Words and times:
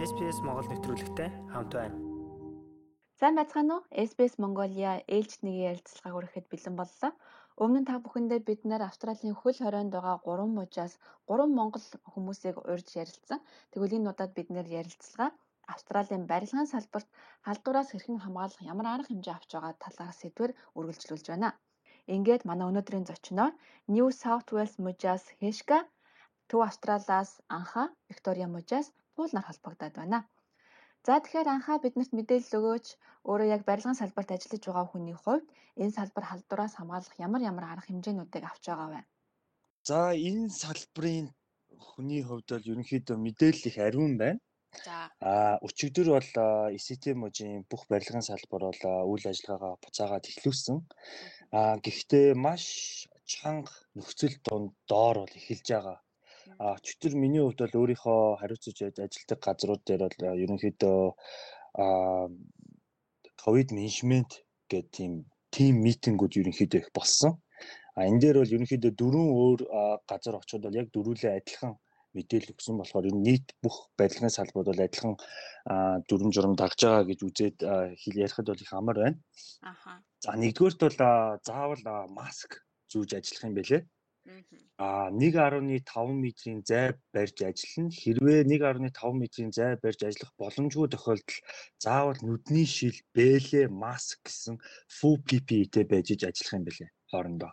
SPS 0.00 0.40
Монгол 0.40 0.64
нэвтрүүлэгтэй 0.72 1.28
хамт 1.52 1.76
байна. 1.76 1.96
Сайн 3.20 3.36
байцгаана 3.36 3.74
уу? 3.76 3.88
SBS 3.92 4.40
Mongolia 4.40 5.04
ээлж 5.04 5.44
нэгийн 5.44 5.76
ярилцлагаа 5.76 6.12
хүрэхэд 6.16 6.46
бэлэн 6.48 6.76
боллоо. 6.80 7.12
Өмнө 7.60 7.78
нь 7.84 7.88
та 7.88 8.00
бүхэндээ 8.00 8.40
бид 8.48 8.64
нэр 8.64 8.88
Австралийн 8.88 9.36
хөл 9.36 9.60
хорионд 9.60 9.92
байгаа 9.92 10.16
3 10.24 10.56
мужаас 10.56 10.96
3 11.28 11.52
монгол 11.52 11.84
хүмүүсийг 12.12 12.56
урьж 12.64 12.88
ярилцсан. 12.96 13.44
Тэгвэл 13.76 13.96
энэ 14.00 14.08
удаад 14.08 14.32
бид 14.32 14.48
нэр 14.48 14.66
ярилцлага 14.80 15.36
Австралийн 15.68 16.24
барилгын 16.24 16.72
салбарт 16.72 17.08
халдвараас 17.44 17.92
хэрхэн 17.92 18.24
хамгаалах 18.24 18.60
ямар 18.72 18.86
арга 18.88 19.12
хэмжээ 19.12 19.36
авч 19.36 19.50
байгаа 19.52 19.74
талаар 19.84 20.16
сэдвэр 20.16 20.52
үргэлжлүүлж 20.80 21.26
байна. 21.28 21.50
Ингээд 22.08 22.48
манай 22.48 22.66
өнөөдрийн 22.72 23.04
зочноор 23.04 23.52
New 23.92 24.08
South 24.22 24.48
Wales 24.56 24.80
мужаас 24.80 25.24
Хэшка, 25.44 25.84
Төв 26.48 26.60
Австралиас 26.68 27.30
Анха, 27.52 27.92
Виктория 28.08 28.48
мужаас 28.48 28.88
Пул 29.14 29.30
нар 29.32 29.44
холбогдоод 29.46 29.94
байна. 30.00 30.20
За 31.06 31.16
тэгэхээр 31.16 31.48
анхаа 31.48 31.78
биднэрт 31.80 32.12
мэдээлэл 32.12 32.56
өгөөч 32.58 32.86
өөрөө 33.30 33.48
яг 33.56 33.62
барилгын 33.64 34.00
салбарт 34.00 34.30
ажиллаж 34.36 34.62
байгаа 34.66 34.86
хүний 34.92 35.16
хувьд 35.16 35.46
энэ 35.82 35.96
салбар 35.96 36.24
халдвараас 36.28 36.74
хамгаалах 36.76 37.16
ямар 37.26 37.42
ямар 37.50 37.64
арга 37.72 37.88
хэмжээнүүдийг 37.88 38.44
авч 38.46 38.64
байгаа 38.68 38.88
вэ? 38.92 39.00
За 39.88 40.12
энэ 40.28 40.52
салбарын 40.62 41.26
хүний 41.88 42.22
хувьд 42.28 42.48
бол 42.52 42.68
ерөнхийдөө 42.72 43.16
мэдээлэл 43.16 43.68
их 43.70 43.78
ариун 43.86 44.14
байна. 44.22 44.40
За. 44.86 45.10
А 45.20 45.58
өчигдөр 45.66 46.08
бол 46.14 46.30
ECT 46.76 47.04
мужийн 47.22 47.64
бүх 47.70 47.82
барилгын 47.90 48.22
салбар 48.30 48.62
бол 48.68 48.82
үйл 49.10 49.24
ажиллагаагаа 49.32 49.82
буцаагаад 49.82 50.30
эхлүүлсэн. 50.30 50.78
А 51.58 51.60
гэхдээ 51.84 52.28
маш 52.44 52.64
чанга 53.32 53.72
нөхцөл 53.96 54.36
донд 54.46 54.70
доор 54.90 55.16
бол 55.22 55.38
эхэлж 55.40 55.66
байгаа. 55.72 55.98
А 56.58 56.76
өчигдөр 56.76 57.14
миний 57.16 57.42
хувьд 57.42 57.60
бол 57.62 57.80
өөрийнхөө 57.80 58.20
хариуцаж 58.40 58.76
ажилладаг 58.82 59.40
газрууд 59.44 59.82
дээр 59.84 60.02
бол 60.06 60.18
ерөнхийдөө 60.44 61.00
а 61.82 61.86
ковид 63.42 63.68
менежмент 63.76 64.44
гэдэг 64.70 64.90
тийм 64.96 65.12
тим 65.54 65.74
митингүүд 65.86 66.38
ерөнхийдөө 66.40 66.80
их 66.80 66.90
болсон. 66.96 67.32
А 67.96 68.06
энэ 68.08 68.20
дээр 68.22 68.36
бол 68.40 68.54
ерөнхийдөө 68.56 68.92
дөрвөн 68.96 69.28
өөр 69.42 69.60
газар 70.10 70.34
очоод 70.40 70.62
бол 70.64 70.80
яг 70.80 70.88
дөрвөлээ 70.94 71.36
адилхан 71.38 71.74
мэдээлэл 72.16 72.54
өгсөн 72.54 72.76
болохоор 72.78 73.10
энэ 73.10 73.24
нийт 73.26 73.46
бүх 73.62 73.76
барилгын 73.98 74.34
салбарууд 74.34 74.70
бол 74.70 74.84
адилхан 74.86 75.14
дүрм 76.08 76.30
журам 76.34 76.54
дагж 76.58 76.80
байгаа 76.82 77.04
гэж 77.10 77.20
үзээд 77.28 77.56
хэл 78.00 78.22
ярихад 78.24 78.46
бол 78.50 78.64
их 78.64 78.72
амар 78.74 78.96
байна. 78.98 79.18
Аха. 79.62 80.02
За 80.24 80.34
нэгдүгээрт 80.34 80.80
бол 80.82 80.96
заавал 81.46 81.82
маск 82.10 82.50
зүүж 82.90 83.10
ажиллах 83.14 83.46
юм 83.46 83.54
бэлээ. 83.58 83.82
Аа 83.84 83.99
1.5 84.80 86.12
метрийн 86.24 86.60
зай 86.64 86.94
барьж 87.14 87.38
ажиллана. 87.48 87.90
Хэрвээ 88.00 88.40
1.5 88.44 89.12
метрийн 89.22 89.52
зай 89.52 89.76
барьж 89.82 90.00
ажиллах 90.08 90.32
боломжгүй 90.40 90.88
тохиолдолд 90.90 91.30
заавал 91.84 92.20
нүдний 92.22 92.66
шил, 92.66 92.96
бэлээ, 93.16 93.68
маск 93.68 94.18
гэсэн 94.24 94.56
full 94.88 95.18
PPE-тэй 95.28 95.84
байж 95.84 96.08
ажиллах 96.24 96.56
юм 96.58 96.64
бэлээ 96.64 96.90
хоорондоо. 97.10 97.52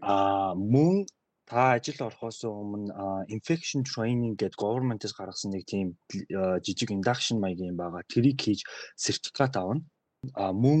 Аа 0.00 0.54
мөн 0.54 1.06
та 1.50 1.74
ажил 1.76 1.98
орохоос 2.06 2.46
өмнө 2.46 2.94
infection 3.36 3.82
training 3.82 4.34
гэдэг 4.38 4.60
government-ээс 4.64 5.14
гаргасан 5.18 5.50
нэг 5.52 5.64
тийм 5.66 5.98
жижиг 6.64 6.90
induction 6.94 7.42
маягийн 7.42 7.76
байгаа. 7.80 8.06
Тэрийг 8.12 8.38
хийж 8.38 8.62
сертификат 8.94 9.56
авна. 9.58 9.82
А 10.38 10.52
мөн 10.52 10.80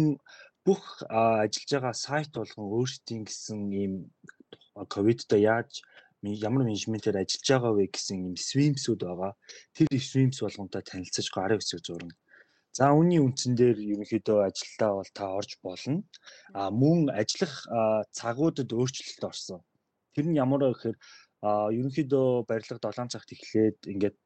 бүх 0.66 1.02
ажиллаж 1.10 1.70
байгаа 1.74 1.94
сайт 2.06 2.30
болгон 2.38 2.66
өөрсдийн 2.76 3.24
гэсэн 3.26 3.60
ийм 3.82 3.92
ковидтой 4.88 5.40
яаж 5.42 5.82
ямар 6.22 6.64
менежментээр 6.64 7.20
ажиллаж 7.22 7.48
байгаа 7.48 7.72
вэ 7.76 7.86
гэсэн 7.88 8.16
юм 8.28 8.36
swimsuit 8.36 9.00
байгаа. 9.00 9.32
Тэр 9.72 9.88
swimс 9.96 10.40
болгонтой 10.44 10.82
танилцаж 10.84 11.26
гарын 11.32 11.60
хэсэг 11.60 11.80
зурна. 11.80 12.14
За 12.76 12.92
үүний 12.94 13.18
үндсэн 13.18 13.56
дээр 13.58 13.78
ерөнхийдөө 13.92 14.38
ажилдаа 14.46 14.90
бол 15.00 15.10
та 15.16 15.26
орж 15.38 15.58
болно. 15.64 16.04
А 16.54 16.70
мөн 16.70 17.10
ажиллах 17.10 17.54
цагуудад 18.14 18.70
өөрчлөлт 18.70 19.24
орсон. 19.24 19.60
Тэр 20.14 20.26
нь 20.28 20.38
ямар 20.38 20.60
вэ 20.62 20.70
гэхээр 20.76 20.96
а 21.40 21.72
ерөнхийдөө 21.72 22.44
барилга 22.44 22.92
7 22.92 23.08
цагт 23.16 23.32
эхлээд 23.32 23.78
ингээд 23.88 24.18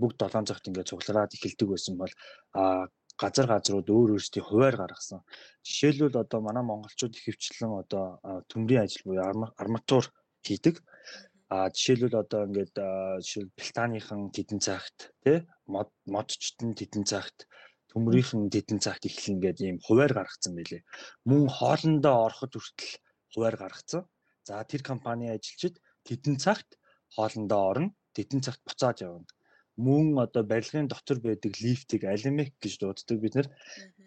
бүгд 0.00 0.18
7 0.24 0.48
цагт 0.48 0.64
ингээд 0.72 0.88
цуглараад 0.88 1.36
эхэлдэг 1.36 1.68
байсан 1.68 1.94
бол 2.00 2.12
а 2.56 2.88
газар 3.16 3.46
газрууд 3.48 3.88
өөр 3.88 4.10
өөрсдийн 4.16 4.44
хуваар 4.46 4.76
гаргасан. 4.76 5.20
Жишээлбэл 5.64 6.20
одоо 6.24 6.40
манай 6.44 6.64
монголчууд 6.66 7.16
ихэвчлэн 7.16 7.72
одоо 7.82 8.20
төмрийн 8.50 8.84
ажил 8.84 9.04
буюу 9.08 9.24
арматур 9.56 10.04
хийдэг. 10.44 10.84
А 11.48 11.70
жишээлбэл 11.72 12.20
одоо 12.22 12.40
ингээд 12.46 12.74
жишээл 13.24 13.56
платаныхан 13.56 14.20
тэдэн 14.36 14.60
цагт 14.60 15.14
тий 15.24 15.38
мод 15.64 15.88
модчтын 16.04 16.76
тэдэн 16.76 17.04
цагт 17.08 17.48
төмрийнхэн 17.90 18.52
тэдэн 18.52 18.78
цагт 18.84 19.08
эхлэн 19.08 19.36
ингээд 19.36 19.58
ийм 19.64 19.78
хуваар 19.86 20.12
гаргацсан 20.12 20.52
байлээ. 20.58 20.82
Мөн 21.24 21.48
хоолндоо 21.56 22.16
ороход 22.26 22.52
хүртэл 22.52 23.00
хуваар 23.32 23.56
гаргацсан. 23.56 24.02
За 24.44 24.60
тэр 24.68 24.82
компани 24.82 25.32
ажилчид 25.32 25.80
тэдэн 26.04 26.36
цагт 26.36 26.76
хоолндоо 27.14 27.62
орно, 27.70 27.94
тэдэн 28.12 28.40
цагт 28.44 28.60
буцааж 28.66 28.98
явна 29.06 29.24
мөн 29.76 30.18
одоо 30.24 30.42
барилгын 30.42 30.88
дотор 30.88 31.18
байдаг 31.20 31.52
лифтийг 31.60 32.04
алимек 32.04 32.56
гэж 32.62 32.74
дууддаг 32.80 33.18
бид 33.20 33.34
нэр 33.36 33.48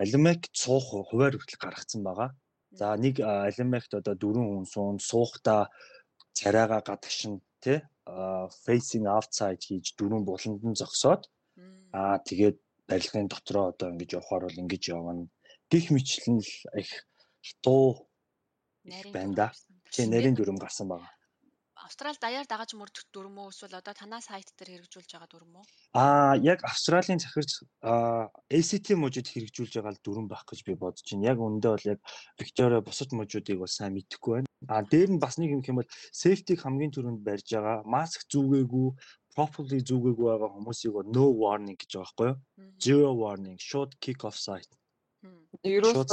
алимек 0.01 0.49
цуух 0.53 1.09
хуваар 1.09 1.37
хүртэл 1.37 1.61
гаргацсан 1.61 2.01
байгаа. 2.03 2.29
За 2.71 2.95
нэг 2.97 3.21
алимект 3.21 3.93
одоо 3.93 4.15
дөрвөн 4.17 4.49
хүн 4.49 4.65
суун 4.65 4.97
суухта 4.99 5.69
царайгаа 6.33 6.81
гадагшин 6.81 7.41
тий 7.61 7.79
facing 8.65 9.05
outside 9.05 9.61
хийж 9.61 9.93
дөрвөн 9.97 10.23
буланд 10.25 10.61
нь 10.65 10.79
зогсоод 10.81 11.29
аа 11.93 12.17
тэгээд 12.29 12.57
барилгын 12.89 13.27
дотроо 13.29 13.65
одоо 13.71 13.87
ингэж 13.93 14.09
явахаар 14.17 14.43
бол 14.45 14.61
ингэж 14.63 14.83
явна. 14.89 15.29
Гэх 15.71 15.85
мэтлэн 15.93 16.37
л 16.41 16.51
их 16.81 16.91
хатуу 17.45 18.09
байна 19.13 19.33
да. 19.39 19.47
Чи 19.93 20.05
нарийн 20.05 20.35
дүрм 20.35 20.57
гарсан 20.57 20.87
байгаа. 20.89 21.11
Австрал 21.89 22.13
даяар 22.21 22.45
дагаж 22.45 22.77
мөрдөх 22.77 23.09
дүрм 23.09 23.41
үү 23.41 23.49
эсвэл 23.49 23.81
одоо 23.81 23.97
танаа 23.97 24.21
сайт 24.21 24.53
дээр 24.53 24.85
хэрэгжүүлж 24.85 25.09
байгаа 25.09 25.25
дүрм 25.33 25.57
үү? 25.57 25.65
Аа, 25.97 26.37
яг 26.37 26.61
Австралийн 26.61 27.17
захирч 27.17 27.65
ACT 27.81 28.93
мужид 28.93 29.25
хэрэгжүүлж 29.25 29.73
байгаа 29.73 29.97
л 29.97 30.03
дүрм 30.05 30.29
байх 30.29 30.45
гэж 30.45 30.69
би 30.69 30.77
бодож 30.77 31.01
байна. 31.09 31.33
Яг 31.33 31.41
үндэ 31.41 31.65
бол 31.73 31.89
яг 31.89 31.99
Victoria 32.37 32.85
бусад 32.85 33.09
мужуудыг 33.09 33.57
бол 33.57 33.73
сайн 33.73 33.97
мэдэхгүй 33.97 34.45
байна. 34.45 34.49
Аа, 34.69 34.85
дээр 34.85 35.17
нь 35.17 35.23
бас 35.25 35.41
нэг 35.41 35.49
юм 35.49 35.65
хэмээл 35.65 35.89
safety-г 36.13 36.61
хамгийн 36.61 36.93
түрүүнд 36.93 37.25
барьж 37.25 37.57
байгаа. 37.57 37.81
Маск 37.89 38.21
зүгээгүй, 38.29 38.93
properly 39.33 39.81
зүгээгүй 39.81 40.27
байгаа 40.29 40.53
хүмүүсийг 40.53 40.93
бол 40.93 41.09
no 41.09 41.25
warning 41.41 41.73
гэж 41.73 41.89
байгаа 41.89 42.05
байхгүй 42.05 42.29
юу? 42.29 42.37
Zero 42.77 43.09
warning, 43.17 43.57
short 43.57 43.97
kick 43.97 44.21
off 44.29 44.37
site. 44.37 44.69
Ерөөсөө 45.65 46.05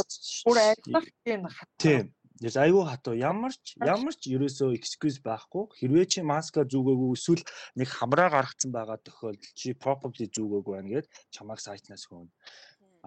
бүр 0.48 0.58
ажиллах 0.72 1.06
юм 1.28 1.44
хат. 1.52 1.68
Тийм. 1.76 2.15
Яс 2.44 2.56
айгүй 2.60 2.84
хатуу 2.84 3.14
ямар 3.16 3.54
ч 3.64 3.80
ямар 3.80 4.12
ч 4.12 4.28
ерөөсөө 4.36 4.76
excuse 4.76 5.24
байхгүй. 5.24 5.72
Хэрвээ 5.80 6.04
чи 6.04 6.20
маска 6.20 6.68
зүгээгүй 6.68 7.16
эсвэл 7.16 7.40
нэг 7.80 7.88
хамраа 7.88 8.28
гаргацсан 8.28 8.76
байгаа 8.76 9.00
тохиолдолд 9.00 9.56
чи 9.56 9.72
probably 9.72 10.28
зүгээгүй 10.28 10.72
байна 10.76 11.00
гэд 11.00 11.06
чамайг 11.32 11.64
сайтнаас 11.64 12.04
хөөн. 12.04 12.28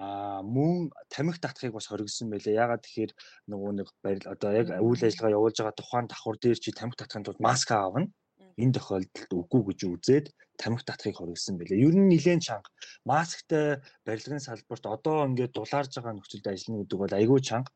Аа 0.02 0.42
мөн 0.42 0.90
тамхи 1.14 1.38
татхыг 1.46 1.78
бас 1.78 1.86
хоригдсан 1.94 2.34
байлээ. 2.34 2.58
Ягаад 2.58 2.82
тэгэхээр 2.82 3.12
нөгөө 3.54 3.72
нэг 3.78 3.88
барил 4.02 4.26
одоо 4.34 4.50
яг 4.50 4.68
үйл 4.82 5.06
ажиллагаа 5.06 5.38
явуулж 5.38 5.58
байгаа 5.62 5.78
тухайн 5.78 6.08
давхар 6.10 6.38
дээр 6.42 6.58
чи 6.58 6.74
тамхи 6.74 6.98
татхын 6.98 7.22
тулд 7.22 7.38
маска 7.38 7.86
аавна. 7.86 8.10
Энэ 8.58 8.82
тохиолдолд 8.82 9.30
үгүй 9.30 9.62
гэж 9.70 9.80
үзээд 9.94 10.26
тамхи 10.58 10.90
татхыг 10.90 11.22
хоригдсан 11.22 11.62
байлээ. 11.62 11.86
Ер 11.86 11.94
нь 11.94 12.10
нэлээд 12.10 12.42
чанга. 12.50 12.74
Масктай 13.06 13.78
барилгын 14.10 14.42
салбарт 14.42 14.86
одоо 14.90 15.30
ингээд 15.30 15.54
дулаарж 15.54 15.94
байгаа 15.94 16.18
нөхцөлд 16.18 16.50
ажиллана 16.50 16.82
гэдэг 16.82 16.98
бол 16.98 17.14
айгүй 17.14 17.40
чанга 17.46 17.70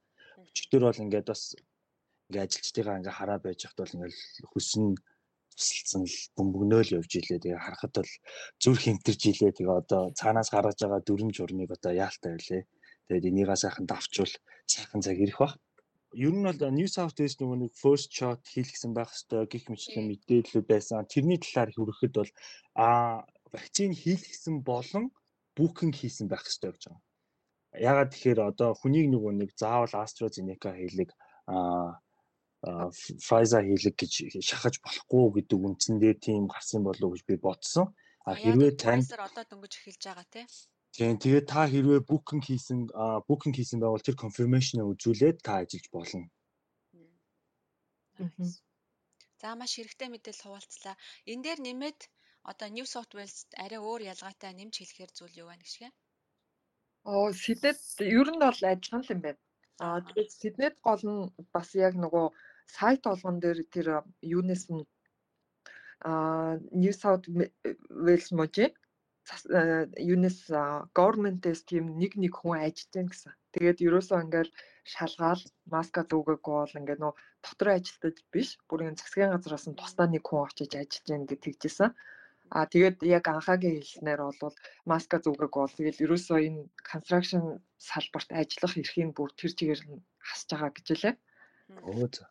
өчигдөр 0.54 0.84
бол 0.86 1.04
ингээд 1.04 1.28
бас 1.34 1.58
ингээд 2.30 2.46
ажилчдыгаа 2.46 2.98
ингээд 3.02 3.18
хараа 3.18 3.40
байж 3.42 3.60
хат 3.66 3.78
бол 3.82 3.96
ингээд 3.98 4.16
хөсөн 4.54 4.86
тусалсан 5.58 6.04
л 6.06 6.18
бөмбөгнөөл 6.38 6.96
явж 6.98 7.12
илээ. 7.18 7.42
Тэгээ 7.42 7.62
харахад 7.66 7.94
бол 7.98 8.12
зүр 8.62 8.78
хэмтэрж 8.78 9.22
илээ. 9.32 9.52
Тэгээ 9.58 9.82
одоо 9.82 10.02
цаанаас 10.18 10.50
гаргаж 10.54 10.78
байгаа 10.82 11.02
дөрөн 11.06 11.32
журмыг 11.34 11.70
одоо 11.74 11.94
яалтай 11.94 12.32
байлээ. 12.34 12.64
Тэгээд 13.08 13.30
энийгээ 13.30 13.60
сайхан 13.62 13.86
давчвал 13.90 14.34
сайхан 14.66 15.02
цаг 15.06 15.18
ирэх 15.18 15.40
бах. 15.42 15.56
Ер 16.14 16.34
нь 16.34 16.46
бол 16.46 16.62
New 16.78 16.90
South 16.90 17.18
Wales 17.18 17.38
нөгөө 17.42 17.58
нэг 17.66 17.74
first 17.74 18.10
shot 18.14 18.42
хийлгсэн 18.54 18.94
байх 18.94 19.10
хэвээр 19.10 19.50
гих 19.50 19.66
мэтлэн 19.70 20.06
мэдээлэл 20.10 20.70
байсан. 20.70 21.10
Тэрний 21.10 21.42
талаар 21.42 21.70
хүрэхэд 21.74 22.14
бол 22.14 22.32
а 22.78 22.88
вакцин 23.54 23.94
хийлгсэн 23.98 24.62
болон 24.62 25.10
бүкинг 25.58 25.98
хийсэн 25.98 26.30
байх 26.30 26.46
хэвээр 26.46 26.78
гэж 26.78 26.84
байгаа. 26.86 27.02
Ягаад 27.74 28.14
тэгэхээр 28.14 28.40
одоо 28.54 28.78
хүнийг 28.78 29.10
нөгөө 29.10 29.34
нэг 29.34 29.50
заавал 29.58 29.94
AstraZeneca 30.04 30.74
хийлэг 30.78 31.10
а 31.50 31.98
Pfizer 32.64 33.64
хийлэг 33.68 33.96
гэж 34.00 34.14
шахаж 34.40 34.80
болохгүй 34.80 35.44
гэдэг 35.44 35.60
үндсэн 35.68 36.00
дээр 36.00 36.18
тийм 36.22 36.48
гарсан 36.48 36.86
болов 36.88 37.12
уу 37.12 37.14
гэж 37.18 37.24
би 37.28 37.36
бодсон. 37.36 37.92
А 38.24 38.40
хэрвээ 38.40 38.72
тань 38.80 39.04
одоо 39.04 39.44
дөнгөж 39.44 39.74
эхэлж 39.84 40.04
байгаа 40.08 40.28
тий. 40.32 40.46
Тийм 40.96 41.20
тэгээд 41.20 41.46
та 41.52 41.68
хэрвээ 41.68 42.08
booking 42.08 42.40
хийсэн 42.40 42.80
booking 43.28 43.56
хийсэн 43.58 43.84
байвал 43.84 44.06
тэр 44.06 44.16
confirmation-ыг 44.16 44.88
үзүүлээд 44.94 45.38
та 45.44 45.60
ажиллаж 45.60 45.88
болно. 45.92 46.32
За 49.42 49.60
маш 49.60 49.76
хэрэгтэй 49.76 50.08
мэдээлэл 50.08 50.46
хуваалцлаа. 50.48 50.96
Энэ 51.28 51.44
дээр 51.44 51.60
нэмээд 51.68 52.00
одоо 52.52 52.68
New 52.72 52.88
South 52.88 53.12
Wales 53.18 53.50
арай 53.60 53.80
өөр 53.82 54.02
ялгаатай 54.14 54.52
нэмж 54.56 54.74
хэлэхээр 54.80 55.12
зүйл 55.18 55.40
юу 55.42 55.48
байна 55.52 55.66
гişгэ? 55.68 55.90
Оо 57.12 57.34
Сиднейд 57.44 57.80
ер 58.00 58.28
нь 58.32 58.42
бол 58.44 58.60
адилхан 58.72 59.02
л 59.04 59.14
юм 59.14 59.22
байна. 59.26 59.42
Аа 59.86 60.00
тэгээд 60.08 60.32
Сиднейд 60.40 60.76
гол 60.88 61.04
нь 61.12 61.22
бас 61.56 61.70
яг 61.88 61.94
нөгөө 62.04 62.26
сайт 62.78 63.02
болгон 63.08 63.38
дээр 63.44 63.60
тэр 63.74 63.88
юунес 64.38 64.64
нь 64.72 64.88
аа 66.10 66.52
New 66.82 66.94
South 67.02 67.26
Wales 68.06 68.30
можи 68.40 68.66
юунес 70.12 70.38
government-с 70.98 71.62
тийм 71.70 71.86
нэг 72.02 72.12
нэг 72.24 72.34
хүн 72.40 72.56
ажиллаж 72.68 73.08
гэсэн. 73.12 73.34
Тэгээд 73.54 73.84
ерөөсөө 73.88 74.20
ингээл 74.24 74.52
шалгаал 74.94 75.44
маска 75.74 76.02
зүүгээгүй 76.10 76.56
бол 76.60 76.78
ингээд 76.80 77.04
нөө 77.04 77.14
дотор 77.44 77.70
ажилтдаг 77.76 78.16
биш. 78.34 78.50
Бүрийн 78.68 78.96
засгийн 79.00 79.32
газраас 79.34 79.66
нь 79.68 79.80
тусдаа 79.80 80.08
нэг 80.12 80.24
хүн 80.28 80.44
очиж 80.48 80.72
ажиллаж 80.76 81.24
гэж 81.30 81.40
тэгжсэн. 81.44 81.92
А 82.50 82.66
тэгээд 82.68 82.98
яг 83.08 83.26
анхаагийн 83.28 83.80
хэлснээр 83.80 84.22
бол 84.24 84.56
маска 84.86 85.18
зүгээг 85.24 85.54
бол 85.56 85.74
тэгэл 85.78 86.04
ерөөсөө 86.06 86.40
энэ 86.48 86.62
construction 86.84 87.64
салбарт 87.80 88.30
ажиллах 88.36 88.74
эрхийг 88.78 89.16
бүр 89.16 89.32
тэр 89.40 89.52
чигээр 89.58 89.82
нь 89.88 90.04
хасж 90.20 90.50
байгаа 90.52 90.72
гэж 90.76 90.88
лээ. 91.02 91.16
Өө 91.88 92.08
за. 92.12 92.24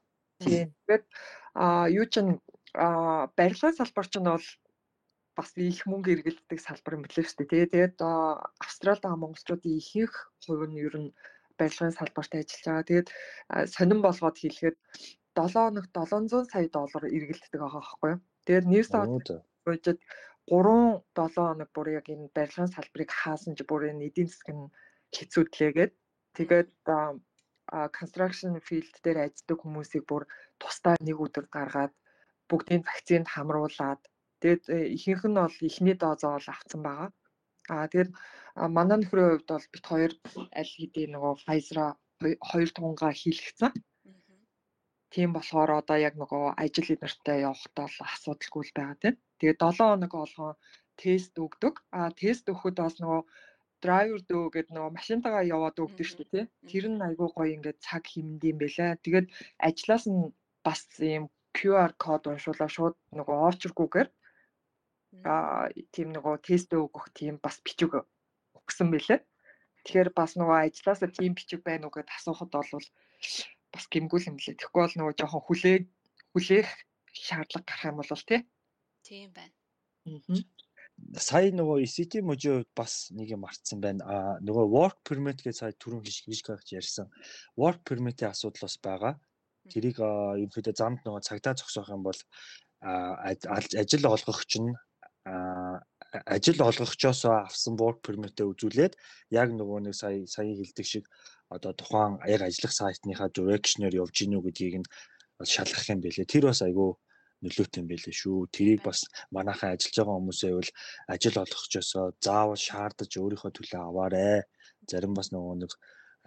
Тэгээд 0.42 1.04
а 1.54 1.88
юу 1.88 2.06
ч 2.12 2.14
а 2.74 3.26
барилгын 3.36 3.76
салбар 3.76 4.06
ч 4.08 4.14
нь 4.18 4.28
бол 4.28 4.46
бас 5.36 5.50
их 5.56 5.84
мөнгө 5.88 6.12
эргэлддэг 6.12 6.60
салбар 6.60 6.96
юм 6.96 7.04
билээ 7.04 7.24
шүү 7.24 7.38
дээ. 7.40 7.50
Тэгээ 7.50 7.72
тэгээд 7.72 7.96
Австралид 8.64 9.02
байгаа 9.02 9.22
монголчуудын 9.22 9.78
ихэнх 9.80 10.14
хувь 10.44 10.64
нь 10.68 10.80
ер 10.86 10.94
нь 11.02 11.10
барилгын 11.58 11.96
салбарт 11.96 12.32
ажиллаж 12.36 12.64
байгаа. 12.64 12.88
Тэгээд 12.88 13.08
сонирн 13.74 14.02
болгоод 14.04 14.36
хэлэхэд 14.38 14.76
7 15.36 15.52
хоногт 15.56 15.92
700 15.96 16.52
сая 16.52 16.68
доллар 16.68 17.04
эргэлддэг 17.16 17.60
байгаа 17.60 17.80
байхгүй 17.80 18.10
юу. 18.12 18.20
Тэгээд 18.46 18.68
New 18.72 18.84
South 18.84 19.12
Будад 19.66 19.98
3 20.50 21.02
7 21.14 21.34
хоног 21.36 21.70
бүр 21.74 21.88
яг 21.98 22.06
энэ 22.14 22.34
барилгын 22.36 22.74
салбарыг 22.74 23.10
хаасан 23.20 23.54
чи 23.56 23.64
бүр 23.70 23.82
энэ 23.90 24.06
эдийн 24.08 24.30
нь 24.56 24.72
хэцүүдлээгээд 25.16 25.92
тэгээд 26.36 26.70
construction 27.98 28.52
field 28.66 28.94
дээр 29.04 29.18
ажилладаг 29.24 29.58
хүмүүсийг 29.60 30.04
бүр 30.10 30.22
тусдаа 30.60 30.94
нэг 31.06 31.16
өдөр 31.24 31.46
гаргаад 31.56 31.94
бүгдийн 32.50 32.82
вакцинд 32.88 33.28
хамруулад 33.30 34.02
тэгээд 34.40 34.64
э, 34.76 34.78
ихэнх 34.96 35.24
нь 35.28 35.38
бол 35.40 35.58
ихний 35.68 35.96
доозоо 35.98 36.32
бол 36.36 36.48
авцсан 36.52 36.80
байгаа. 36.84 37.10
Аа 37.72 37.86
тэгээд 37.90 38.10
манай 38.76 38.98
нөхрийн 38.98 39.30
хувьд 39.30 39.48
бол 39.54 39.66
бит 39.72 39.84
хоёр 39.90 40.12
аль 40.60 40.72
хэдийн 40.76 41.10
нөгөө 41.14 41.32
Pfizer-а 41.40 41.88
хоёр 42.50 42.70
тунгаа 42.76 43.12
хийлгэсэн. 43.16 43.72
Тийм 45.12 45.30
болохоор 45.36 45.70
одоо 45.80 45.98
яг 46.08 46.14
нөгөө 46.18 46.44
ажил 46.64 46.88
энертэй 46.94 47.38
явахдаа 47.48 47.86
л 47.94 47.98
асуудалгүй 48.08 48.62
л 48.66 48.76
байгаа 48.76 48.96
тийм. 49.02 49.16
Тэгээд 49.42 49.58
7 49.58 49.82
хоног 49.82 50.12
болгон 50.14 50.54
тест 50.94 51.34
өгдөг. 51.34 51.82
А 51.90 52.14
тест 52.14 52.46
өгөхөд 52.46 52.78
бас 52.78 52.94
нөгөө 53.02 53.22
драйвер 53.82 54.22
дөө 54.30 54.44
гэдэг 54.54 54.70
нөгөө 54.70 54.94
машинтайгаа 54.94 55.50
яваад 55.50 55.82
өгдөг 55.82 56.06
шүү 56.06 56.18
дээ 56.22 56.30
тий. 56.30 56.46
Тэр 56.70 56.84
нь 56.94 57.02
айгүй 57.02 57.28
гоё 57.34 57.50
ингээд 57.58 57.82
цаг 57.82 58.06
хэмнэд 58.06 58.42
юм 58.46 58.58
байлаа. 58.62 58.94
Тэгээд 59.02 59.26
ажлаас 59.66 60.04
нь 60.06 60.30
бас 60.62 60.80
ийм 61.02 61.26
QR 61.58 61.90
код 61.98 62.30
уншуулаа 62.30 62.70
шууд 62.70 62.94
нөгөө 63.18 63.36
оочргүйгээр 63.50 64.08
а 65.26 65.34
тийм 65.90 66.08
нөгөө 66.14 66.34
тест 66.46 66.70
өгөх 66.70 67.10
тийм 67.18 67.34
бас 67.42 67.58
бичиг 67.66 67.90
өгсөн 68.54 68.88
байлээ. 68.94 69.20
Тэгэхээр 69.82 70.10
бас 70.14 70.38
нөгөө 70.38 70.58
ажлаасаа 70.70 71.10
тийм 71.10 71.34
бичиг 71.34 71.60
байна 71.66 71.90
уу 71.90 71.94
гэдээ 71.98 72.14
асуухад 72.14 72.54
бол 72.54 72.86
бас 73.74 73.84
гимгүүл 73.90 74.28
юм 74.30 74.38
лээ. 74.38 74.54
Тэгэхгүй 74.54 74.82
бол 74.86 74.96
нөгөө 75.02 75.14
жоохон 75.18 75.42
хүлээ 75.44 75.76
хүлээх 76.30 76.70
шаардлага 77.26 77.66
гарах 77.66 77.90
юм 77.90 77.98
бол 77.98 78.24
тий 78.30 78.40
Тийм 79.02 79.32
байна. 79.34 79.54
Сая 81.18 81.50
нөгөө 81.50 81.82
ECT 81.82 82.20
мужийн 82.22 82.62
хувьд 82.62 82.72
бас 82.78 82.94
нэг 83.10 83.34
юм 83.34 83.42
мартсан 83.42 83.80
байна. 83.82 84.02
А 84.06 84.16
нөгөө 84.44 84.66
work 84.70 84.98
permit 85.08 85.42
гэж 85.42 85.62
сая 85.62 85.74
түрүүн 85.74 86.04
хийж 86.06 86.18
хийж 86.26 86.42
гагч 86.46 86.74
ярьсан. 86.78 87.10
Work 87.58 87.82
permit-ийн 87.88 88.30
асуудал 88.30 88.66
бас 88.66 88.76
байгаа. 88.78 89.14
Тэрийг 89.72 89.98
ерөнхийдөө 90.02 90.74
замд 90.78 91.02
нөгөө 91.06 91.26
цагдаа 91.26 91.54
зогсоох 91.58 91.90
юм 91.90 92.02
бол 92.06 92.18
ажил 92.82 94.06
олгогч 94.14 94.52
нь 94.62 94.74
ажил 96.34 96.60
олгогчоос 96.66 97.24
авсан 97.30 97.74
work 97.78 98.02
permit-ээ 98.06 98.50
үзүүлээд 98.52 98.94
яг 99.30 99.48
нөгөө 99.54 99.78
нэг 99.86 99.94
сая 99.94 100.26
сая 100.26 100.50
хэлдэг 100.50 100.86
шиг 100.86 101.04
одоо 101.48 101.72
тухайн 101.78 102.18
яг 102.26 102.42
ажиллах 102.42 102.74
сайтныхаа 102.74 103.30
direction-оор 103.30 103.94
явж 104.02 104.14
гинүү 104.18 104.42
гэдгийг 104.44 104.76
нь 104.82 104.90
шалгах 105.46 105.86
юм 105.90 106.00
бэлээ. 106.02 106.26
Тэр 106.26 106.50
бас 106.50 106.60
айгүй 106.66 106.90
нөлөөтэй 107.42 107.80
юм 107.82 107.88
байлээ 107.90 108.14
шүү. 108.22 108.38
Тэрийг 108.56 108.80
бас 108.86 109.04
манайхан 109.34 109.74
ажиллаж 109.74 109.96
байгаа 109.98 110.18
хүмүүсээ 110.18 110.52
бол 110.58 110.70
ажил 111.14 111.36
олгохчосоо 111.42 112.06
заавал 112.26 112.60
шаардаж 112.68 113.10
өөрийнхөө 113.18 113.52
төлөө 113.54 113.82
аваарэ. 113.82 114.46
Зарим 114.90 115.12
бас 115.18 115.28
нөгөө 115.34 115.54
нэг 115.62 115.72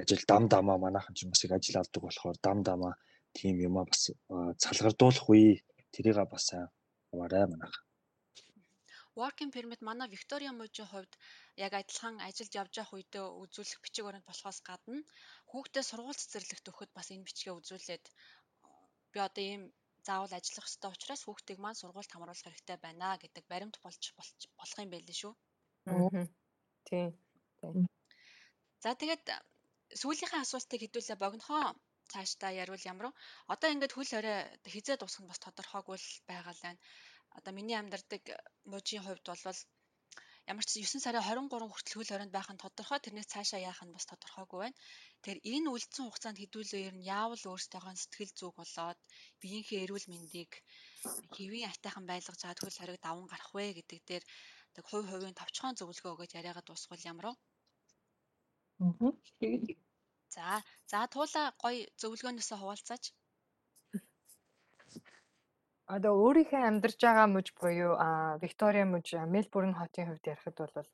ажил 0.01 0.23
дам 0.27 0.43
дамаа 0.53 0.77
манайхан 0.85 1.15
ч 1.15 1.23
бас 1.31 1.43
их 1.43 1.51
ажил 1.55 1.79
авдаг 1.79 2.01
болохоор 2.03 2.37
дам 2.43 2.59
дамаа 2.67 2.93
тийм 3.37 3.55
юмаа 3.67 3.85
бас 3.91 4.11
цалгардуулах 4.63 5.27
үе 5.31 5.63
тэрийг 5.95 6.19
бас 6.33 6.43
сайн 6.51 6.67
аваарэ 7.13 7.47
манайхан. 7.51 7.83
Working 9.15 9.51
permit 9.55 9.81
манай 9.81 10.07
Виктория 10.11 10.51
мужийн 10.51 10.91
хувьд 10.91 11.13
яг 11.65 11.71
адилхан 11.79 12.19
ажилд 12.27 12.51
явж 12.61 12.73
явах 12.75 12.95
үедээ 12.95 13.25
үзүүлэх 13.43 13.79
бичиг 13.79 14.03
баримт 14.05 14.27
болохоос 14.27 14.59
гадна 14.69 14.99
хүүхдээ 15.51 15.83
сургууль 15.87 16.19
цэцэрлэгт 16.19 16.67
өгөхөд 16.69 16.91
бас 16.91 17.07
энэ 17.15 17.23
бичгээ 17.27 17.55
үзүүлээд 17.55 18.05
би 19.11 19.17
одоо 19.27 19.43
ийм 19.51 19.63
заавал 20.07 20.33
ажиллах 20.37 20.69
ёстой 20.69 20.91
учраас 20.93 21.21
хүүхдийг 21.25 21.59
маань 21.61 21.79
сургуульд 21.79 22.11
хамруулах 22.13 22.45
хэрэгтэй 22.45 22.77
байна 22.85 23.17
гэдэг 23.23 23.43
баримт 23.51 23.75
болж 23.83 24.03
болох 24.59 24.79
юм 24.83 24.91
байл 24.93 25.09
шүү. 25.21 25.33
Тийм. 26.87 27.09
За 28.83 28.93
тэгээд 29.01 29.25
сүүлийнхээ 29.99 30.41
асуултыг 30.45 30.81
хэдүүлээ 30.81 31.17
богинохоо 31.21 31.63
цаашдаа 32.11 32.51
яривал 32.61 32.89
ямар? 32.93 33.07
Одоо 33.53 33.69
ингээд 33.73 33.95
хөл 33.95 34.11
орой 34.19 34.37
хизээ 34.73 34.97
дуусах 34.97 35.21
нь 35.23 35.29
бас 35.31 35.39
тодорхойгүй 35.41 35.97
л 35.97 36.09
байгаа 36.29 36.53
л 36.53 36.65
байна. 36.65 36.81
Одоо 37.37 37.51
миний 37.57 37.77
амьдардаг 37.77 38.23
мужийн 38.71 39.03
хувьд 39.05 39.25
бол 39.25 39.59
ямар 40.51 40.65
ч 40.67 40.77
9 40.77 41.01
сарын 41.01 41.25
23 41.25 41.73
хүртэл 41.73 41.97
хөл 41.97 42.11
хорионд 42.11 42.33
байх 42.35 42.49
нь 42.53 42.61
тодорхой 42.61 42.99
тэрнээс 43.01 43.31
цаашаа 43.33 43.61
яах 43.69 43.81
нь 43.85 43.95
бас 43.95 44.05
тодорхойгүй 44.05 44.59
байна. 44.61 44.77
Тэгэхээр 45.25 45.39
энэ 45.53 45.69
үлдсэн 45.73 46.05
хугацаанд 46.05 46.39
хэдүүлээ 46.41 46.85
ер 46.89 46.95
нь 46.97 47.07
яавал 47.17 47.43
өөрсдийнхөө 47.49 47.95
сэтгэл 47.97 48.33
зүг 48.39 48.53
болоод 48.59 48.99
биеийнхээ 49.41 49.83
эрүүл 49.85 50.07
мэндийг 50.11 50.51
хэвийн 51.35 51.69
айтайхан 51.69 52.05
байлгаж 52.05 52.37
чад 52.41 52.59
хөл 52.61 52.77
хориг 52.77 53.01
даван 53.01 53.25
гарах 53.29 53.51
вэ 53.57 53.65
гэдэг 53.77 53.99
дээр 54.05 54.23
тэг 54.75 54.85
хувь 54.85 55.07
хувийн 55.09 55.39
товчхон 55.39 55.73
зөвлөгөө 55.79 56.13
өгөөж 56.13 56.31
яриагаа 56.39 56.65
дуусгал 56.65 57.09
ямар 57.11 57.25
вэ? 57.29 57.33
Аа. 58.85 59.11
За, 60.35 60.45
за 60.91 60.99
туула 61.13 61.43
гоё 61.63 61.87
зөвлөгөөнөөсөө 62.01 62.57
хуваалцаач 62.59 63.03
одоо 65.85 66.13
өөрийнхөө 66.17 66.61
амьдарч 66.65 66.99
байгаа 67.01 67.27
мужи 67.29 67.53
буюу 67.61 67.93
Виктория 68.41 68.85
мужи 68.85 69.21
Мельбурн 69.21 69.73
хотын 69.77 70.09
хувьд 70.09 70.25
ярихад 70.33 70.57
бол 70.57 70.89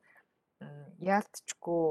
яалтчгүй 0.99 1.85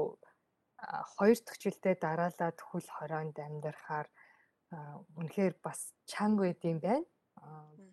хоёр 1.17 1.37
дахь 1.41 1.59
жилдээ 1.63 1.95
дараалаад 1.97 2.57
хөл 2.61 2.87
хороонд 2.97 3.37
амьдрахаар 3.41 4.07
үнэхээр 5.17 5.53
бас 5.65 5.93
чанга 6.05 6.45
байд 6.45 6.61
юм 6.61 6.79
байна. 6.79 7.05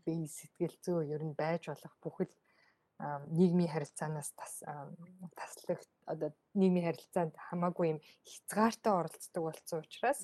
Би 0.05 0.29
сэтгэл 0.29 0.77
зүй 0.85 1.09
ер 1.17 1.23
нь 1.25 1.37
байж 1.37 1.73
болох 1.73 1.95
бүхэл 2.05 2.33
нийгмийн 3.33 3.73
харилцаанаас 3.73 4.31
тас 4.37 4.55
таслах 5.39 5.81
одоо 6.05 6.31
нийгмийн 6.53 6.87
харилцаанд 6.89 7.35
хамаагүй 7.49 7.87
юм 7.97 8.01
хязгаартай 8.29 8.93
оролцдог 8.93 9.43
болсон 9.45 9.81
учраас. 9.81 10.21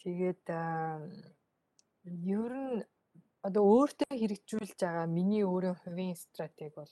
Тэгээд 0.00 0.44
ер 2.36 2.52
нь 2.52 2.84
одоо 3.42 3.62
өөртөө 3.66 4.14
хэрэгжүүлж 4.14 4.78
байгаа 4.78 5.06
миний 5.10 5.42
өөрийн 5.42 5.76
хувийн 5.82 6.14
стратеги 6.14 6.74
бол 6.78 6.90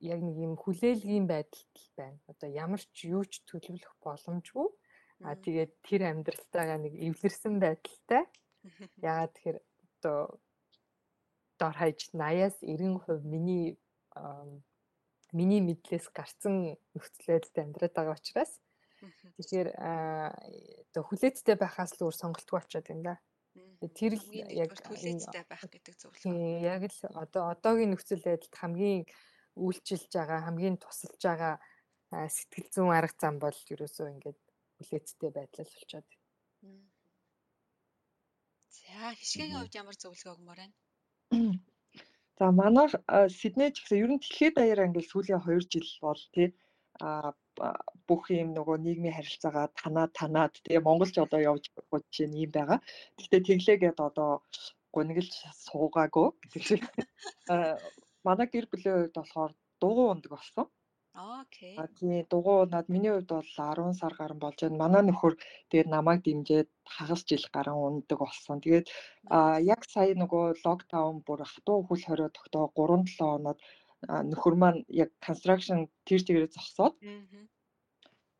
яг 0.00 0.20
нэг 0.22 0.36
юм 0.38 0.54
хүлээлгийн 0.54 1.26
байдалтай 1.26 1.94
байна. 1.98 2.18
Одоо 2.30 2.48
ямар 2.48 2.82
ч 2.94 3.10
юу 3.10 3.26
ч 3.26 3.42
төлөвлөх 3.50 3.98
боломжгүй. 3.98 4.68
А 5.26 5.34
тэгээд 5.34 5.72
тэр 5.82 6.02
амьдралтайгаа 6.14 6.78
нэг 6.78 6.94
эвлэрсэн 6.94 7.58
байдалтай. 7.58 8.22
Яагаад 9.02 9.34
тэгэхээр 9.34 9.58
одоо 9.98 10.18
дор 11.58 11.74
хаяж 11.74 12.14
80-аас 12.14 12.62
90% 12.62 13.26
миний 13.26 13.74
миний 15.34 15.60
мэдлээс 15.60 16.06
гарцсан 16.14 16.78
нөхцөл 16.94 17.26
байдалд 17.26 17.58
амьдраад 17.58 17.94
байгаа 17.98 18.14
учраас 18.14 18.52
тэгэхээр 19.36 19.68
одоо 19.74 21.02
хүлээцтэй 21.02 21.56
байхаас 21.58 21.98
л 21.98 22.06
өөр 22.08 22.16
сонголтгүй 22.16 22.58
очиод 22.62 22.86
юм 22.94 23.02
да. 23.02 23.18
Тэр 23.78 24.18
л 24.18 24.26
яг 24.34 24.74
хүлээцтэй 24.74 25.44
байх 25.46 25.62
гэдэг 25.62 25.94
зөвлөгөө. 26.02 26.66
Яг 26.66 26.82
л 26.90 26.98
одоо 27.14 27.54
одоогийн 27.54 27.94
нөхцөл 27.94 28.26
байдалд 28.26 28.54
хамгийн 28.58 29.06
үйлчилж 29.54 30.10
байгаа, 30.10 30.50
хамгийн 30.50 30.76
тусалж 30.82 31.22
байгаа 31.22 31.54
сэтгэл 32.10 32.68
зүйн 32.74 32.90
арга 32.90 33.14
зам 33.22 33.38
бол 33.38 33.54
ерөөсөө 33.54 34.06
ингээд 34.18 34.40
хүлээцтэй 34.82 35.30
байдлал 35.30 35.70
болчиход. 35.70 36.08
За 38.74 39.14
хишгийн 39.14 39.54
хувьд 39.54 39.78
ямар 39.78 39.94
зөвлөгөө 39.94 40.34
өгмөр 40.34 40.58
байна? 40.58 40.74
За 42.38 42.50
манайх 42.50 42.98
Сидней 43.30 43.70
ч 43.70 43.82
гэсэн 43.82 44.02
ер 44.02 44.10
нь 44.10 44.22
дэлхийд 44.22 44.54
даяараа 44.58 44.88
ингээл 44.90 45.12
сүүлийн 45.12 45.42
2 45.46 45.70
жил 45.70 45.90
бол 46.02 46.22
тий 46.34 46.48
а 46.98 47.30
бүх 48.08 48.22
юм 48.42 48.50
нөгөө 48.56 48.76
нийгмийн 48.84 49.16
харилцаагаа 49.16 49.66
танаад 49.80 50.12
танаад 50.18 50.54
тэгээ 50.64 50.86
Монголч 50.86 51.14
одоо 51.18 51.40
явж 51.50 51.64
байгаа 51.74 52.00
чинь 52.14 52.38
ийм 52.40 52.50
байгаа. 52.56 52.78
Гэхдээ 53.18 53.40
тэглээгээд 53.48 53.98
одоо 54.08 54.30
гунигэлж 54.94 55.32
суугаагүй 55.66 56.28
гэдэг 56.40 56.62
шиг. 56.68 56.82
Манай 58.26 58.46
гэр 58.50 58.66
бүлийн 58.70 58.96
хувьд 58.96 59.16
болохоор 59.18 59.52
дугуй 59.80 60.06
ундаг 60.10 60.32
болсон. 60.34 60.66
Окей. 61.18 61.74
А 61.76 61.86
тий 61.98 62.22
дугуй 62.30 62.66
над 62.74 62.86
миний 62.88 63.10
хувьд 63.12 63.30
бол 63.34 63.42
10 63.42 63.94
сар 64.00 64.14
гарan 64.18 64.38
болж 64.38 64.58
байна. 64.62 64.80
Манай 64.82 65.02
нөхөр 65.04 65.34
тэгээд 65.70 65.92
намайг 65.94 66.20
дэмжиж 66.22 66.68
хагас 66.94 67.22
жил 67.28 67.44
гарan 67.54 67.78
ундаг 67.86 68.18
болсон. 68.22 68.56
Тэгээд 68.62 68.86
а 69.36 69.58
яг 69.74 69.82
сая 69.92 70.14
нөгөө 70.22 70.44
локдаун 70.64 71.16
бүр 71.26 71.40
хатуу 71.52 71.78
хөл 71.88 72.04
хорио 72.06 72.28
тогтоо 72.36 72.64
3 72.78 73.02
7 73.18 73.18
хоноод 73.18 73.58
нөхөр 74.06 74.54
маань 74.62 74.80
яг 75.02 75.10
construction 75.26 75.78
тэр 76.06 76.20
чигээрээ 76.26 76.54
зогсоод 76.54 76.94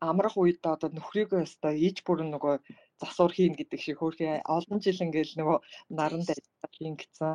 амрах 0.09 0.35
үед 0.41 0.63
одоо 0.73 0.89
нөхрийгөө 0.95 1.39
өстой 1.45 1.75
иж 1.87 1.97
бүр 2.07 2.19
нөгөө 2.23 2.55
засвар 3.01 3.31
хийн 3.35 3.53
гэдэг 3.59 3.79
шиг 3.83 3.97
хөөрхий 3.99 4.33
олон 4.57 4.79
жил 4.85 5.03
ингээл 5.05 5.33
нөгөө 5.39 5.57
наранд 5.99 6.27
ажиллах 6.31 6.73
хийн 6.77 6.95
гэсэн. 6.99 7.31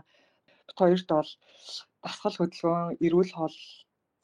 Хоёрт 0.78 1.08
бол 1.12 1.30
дасгал 2.04 2.36
хөдөлгөөн, 2.38 2.96
эрүүл 3.04 3.32
хоол 3.36 3.56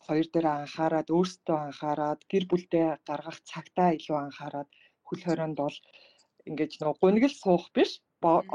хоёр 0.06 0.26
дээр 0.32 0.46
анхаарад 0.50 1.08
өөрсдөө 1.16 1.56
анхаарад 1.66 2.20
гэр 2.30 2.44
бүлдээ 2.50 2.88
гаргах 3.08 3.38
цагтаа 3.50 3.88
илүү 3.98 4.18
анхаарад 4.24 4.68
хөл 5.08 5.22
хорионд 5.26 5.56
бол 5.60 5.76
ингэж 6.48 6.72
нөгөө 6.80 6.96
гунигл 7.02 7.34
суух 7.42 7.64
биш. 7.76 7.90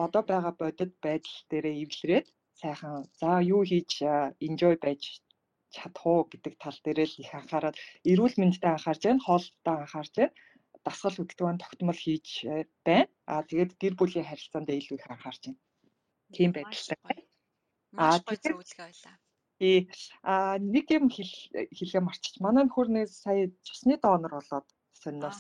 Одоо 0.06 0.24
байгаа 0.32 0.54
бодит 0.62 0.92
байдал 1.06 1.38
дээрээ 1.50 1.76
эвлэрээд 1.84 2.28
сайхан. 2.62 3.06
За 3.20 3.30
юу 3.54 3.62
хийж 3.70 3.92
enjoy 4.48 4.76
байж 4.86 5.02
чадах 5.74 6.06
уу 6.06 6.22
гэдэг 6.32 6.54
тал 6.64 6.78
дээр 6.84 7.00
л 7.10 7.22
их 7.24 7.32
анхаарад 7.40 7.76
эрүүл 8.12 8.36
мэндэд 8.38 8.64
анхаарч 8.66 9.02
байна 9.06 9.26
хоолтод 9.26 9.66
анхаарч 9.66 10.14
байна 10.18 10.34
дасгал 10.86 11.18
хөдөлгөөн 11.18 11.62
тогтмол 11.62 12.00
хийж 12.06 12.28
байна 12.88 13.10
а 13.32 13.44
тэгээд 13.50 13.72
гэр 13.82 13.94
бүлийн 13.98 14.30
харилцаанд 14.30 14.70
илүү 14.70 14.98
их 14.98 15.08
анхаарч 15.10 15.42
байна 15.46 15.60
тийм 16.36 16.52
байдалтай 16.54 17.18
аа 17.98 18.18
тэгээд 18.20 18.44
зөвлөгөө 18.46 18.86
байлаа 18.86 19.16
Тий. 19.60 19.88
А 20.22 20.60
нэг 20.60 20.92
юм 20.92 21.08
хэлээ 21.08 22.02
марчиж. 22.04 22.44
Манай 22.44 22.68
нөхөр 22.68 22.92
сая 23.08 23.48
цусны 23.64 23.96
донор 24.04 24.36
болоод 24.36 24.68
сониноос. 25.00 25.40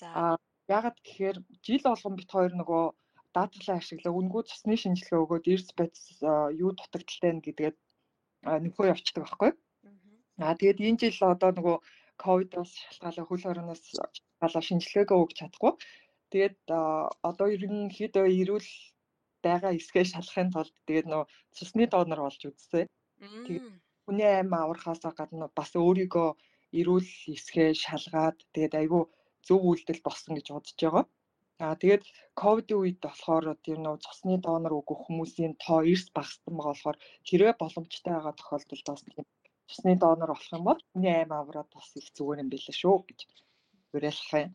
За. 0.00 0.08
А 0.16 0.24
ягаад 0.68 0.96
гэхээр 1.04 1.36
жил 1.60 1.84
болгон 1.84 2.16
бит 2.16 2.30
хоёр 2.32 2.56
нөгөө 2.56 2.84
даатгалаа 3.36 3.76
ашиглаа 3.78 4.16
үнгүү 4.16 4.42
цусны 4.48 4.74
шинжилгээ 4.80 5.20
өгөөд 5.20 5.44
эрс 5.52 5.68
бодис 5.76 6.06
юу 6.56 6.72
дутагдaltaй 6.72 7.32
нэ 7.36 7.44
гэдгээд 7.44 7.76
нөхөө 8.44 8.86
явчихдаг 8.92 9.22
байхгүй. 9.24 9.50
Аа 10.44 10.54
тэгээд 10.58 10.78
энэ 10.86 11.00
жил 11.00 11.32
одоо 11.34 11.50
нөгөө 11.54 11.76
ковидоос 12.22 12.72
шалтгаалаа 12.74 13.26
хөл 13.28 13.44
хорноос 13.44 13.82
шалтгаалаа 13.96 14.62
шинжилгээгээ 14.68 15.18
өгч 15.22 15.34
чадахгүй. 15.38 15.72
Тэгээд 16.32 16.58
одоо 17.28 17.46
ерөнхийдөө 17.54 18.26
эрүүл 18.42 18.70
байгаа 19.44 19.72
эсгээ 19.78 20.04
шалахын 20.12 20.50
тулд 20.54 20.74
тэгээд 20.88 21.06
нөгөө 21.08 21.26
цусны 21.56 21.84
донор 21.86 22.20
болж 22.24 22.40
үзсэн. 22.48 22.86
Тэгээд 23.46 23.66
хүний 24.04 24.28
аим 24.28 24.50
аврахаас 24.52 25.02
гадна 25.18 25.46
бас 25.58 25.70
өөрийгөө 25.78 26.28
эрүүл 26.80 27.10
эсгээ 27.34 27.70
шалгаад 27.84 28.38
тэгээд 28.54 28.74
айгүй 28.80 29.02
зөв 29.46 29.60
үйлдэл 29.68 30.00
болсон 30.06 30.32
гэж 30.36 30.46
бодож 30.50 30.76
байгаа. 30.82 31.04
Аа 31.62 31.74
тэгээд 31.78 32.04
ковидын 32.40 32.78
үед 32.82 32.98
болохоор 33.04 33.44
тийм 33.62 33.78
нөө 33.86 33.96
цусны 34.04 34.34
донор 34.42 34.74
өгөх 34.80 35.06
хүмүүсийн 35.06 35.54
тоо 35.64 35.80
эрс 35.92 36.10
багассан 36.16 36.54
байгаа 36.54 36.74
болохоор 36.74 36.98
хэрвээ 37.28 37.54
боломжтой 37.62 38.12
байгаа 38.14 38.34
тохиолдолд 38.38 38.86
бас 38.90 39.02
тийм 39.06 39.26
цусны 39.70 39.92
донор 40.02 40.30
болох 40.34 40.50
юм 40.56 40.64
бол 40.66 40.80
хүний 40.90 41.14
аим 41.14 41.30
авраад 41.30 41.70
бас 41.76 41.88
их 42.00 42.10
зүгээр 42.16 42.42
юм 42.42 42.50
билээ 42.50 42.74
шүү 42.80 42.96
гэж 43.06 43.20
уриалах 43.94 44.32
юм. 44.34 44.50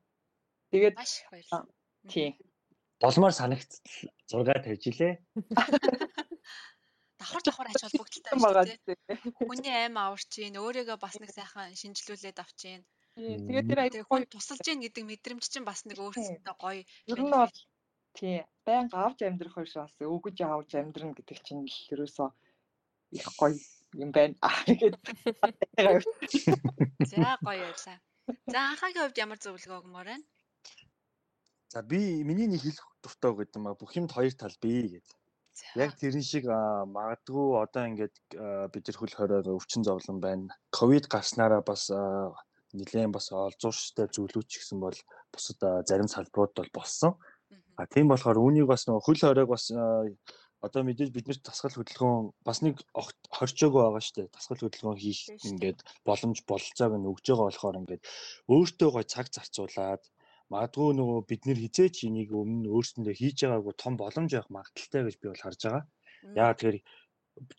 Тэгээд 0.72 0.96
маш 1.00 1.14
их 1.24 1.28
баярлалаа. 1.32 1.64
Тийм. 2.12 2.32
Болмоор 3.02 3.34
санагцал 3.34 3.80
6 4.28 4.64
тавьж 4.66 4.84
илээ. 4.92 5.14
давхар 7.20 7.42
давхар 7.44 7.68
ач 7.68 7.82
холбогдолтой 7.84 8.32
байна. 8.40 8.76
Хүний 9.40 9.76
аим 9.76 9.96
аварч 9.98 10.32
ийн, 10.40 10.56
өөрийгөө 10.60 10.98
бас 11.00 11.16
нэг 11.20 11.32
сайхан 11.32 11.76
шинжилүүлээд 11.76 12.40
авч 12.40 12.60
ийн. 12.66 12.82
Тэгээд 13.20 13.68
тэр 13.68 13.80
аяг 13.84 14.08
хүн 14.08 14.24
тусалж 14.32 14.64
ийн 14.64 14.80
гэдэг 14.80 15.04
мэдрэмж 15.04 15.44
чинь 15.44 15.68
бас 15.68 15.84
нэг 15.84 16.00
өөрсдөө 16.00 16.56
гоё. 16.56 16.88
Ер 17.12 17.20
нь 17.20 17.34
бол 17.36 17.52
тий 18.16 18.48
байнга 18.64 18.96
авч 19.06 19.20
амьдрах 19.28 19.60
биш 19.60 19.76
бас 19.76 19.92
өгөж 20.00 20.38
авч 20.40 20.72
амьдрна 20.80 21.12
гэдэг 21.20 21.38
чинь 21.44 21.68
л 21.68 21.78
ерөөсөө 21.94 22.30
их 23.20 23.28
гоё 23.36 23.60
юм 24.00 24.12
байна. 24.16 24.36
За 27.12 27.36
гоё 27.44 27.68
байлаа. 27.68 27.98
За 28.48 28.60
анхаагийн 28.72 29.04
хувьд 29.04 29.20
ямар 29.20 29.40
зөвлөгөө 29.44 29.80
өгмөр 29.84 30.08
байна? 30.16 30.26
За 31.74 31.82
би 31.84 32.24
миний 32.24 32.48
нэг 32.48 32.62
хэлэх 32.64 32.88
дуртай 33.04 33.32
гэдэг 33.36 33.60
юм 33.60 33.68
а 33.68 33.76
бүх 33.76 33.92
юмд 34.00 34.16
хоёр 34.16 34.34
тал 34.34 34.56
бий 34.64 34.96
гэдэг. 34.96 35.18
Яг 35.76 35.92
тэрэн 36.00 36.24
шиг 36.24 36.46
магадгүй 36.48 37.48
одоо 37.60 37.84
ингээд 37.90 38.16
бид 38.72 38.84
нар 38.88 38.98
хөл 38.98 39.18
хориод 39.18 39.48
өвчин 39.52 39.84
зовлон 39.84 40.24
байна. 40.24 40.56
Ковид 40.72 41.12
гарснараа 41.12 41.62
бас 41.62 41.92
нэлээд 42.78 43.14
бас 43.16 43.32
олзуурштай 43.34 44.08
зүйлүүч 44.14 44.50
гэсэн 44.60 44.78
бол 44.84 44.98
бусад 45.34 45.60
зарим 45.90 46.10
салбарууд 46.12 46.54
бол 46.56 46.72
болсон. 46.74 47.12
А 47.80 47.88
тийм 47.88 48.12
болохоор 48.12 48.38
үүнийг 48.38 48.68
бас 48.70 48.86
нөгөө 48.86 49.06
хөл 49.06 49.22
хоройг 49.24 49.50
бас 49.50 49.72
одоо 50.60 50.84
мэдээж 50.84 51.10
бид 51.16 51.28
нарт 51.28 51.44
тасгал 51.48 51.72
хөдөлгөөн 51.80 52.36
бас 52.44 52.60
нэг 52.66 52.84
хорчоогүй 53.32 53.82
байгаа 53.82 54.04
шүү 54.04 54.16
дээ. 54.18 54.36
Тасгал 54.36 54.62
хөдөлгөөн 54.62 55.00
хийх 55.00 55.22
ингээд 55.48 55.80
боломж 56.04 56.38
бололцоог 56.44 56.94
нь 57.00 57.10
өгж 57.12 57.26
байгаа 57.32 57.48
болохоор 57.48 57.80
ингээд 57.80 58.04
өөртөө 58.52 58.90
гой 58.92 59.06
цаг 59.08 59.32
зарцуулаад 59.32 60.04
магадгүй 60.52 60.92
нөгөө 61.00 61.20
бид 61.32 61.42
нэр 61.48 61.60
хизээч 61.64 61.96
энийг 62.10 62.30
өмнө 62.36 62.68
өөрсөндөө 62.76 63.16
хийж 63.16 63.38
байгаагүй 63.48 63.74
том 63.80 63.94
боломж 63.96 64.30
явах 64.36 64.52
магадaltaй 64.52 65.02
гэж 65.08 65.16
би 65.22 65.28
бол 65.32 65.44
харж 65.46 65.60
байгаа. 65.64 65.84
Яагаад 66.36 66.58
тэгэхээр 66.60 66.78